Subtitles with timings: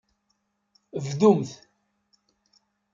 [1.05, 1.51] Bdumt.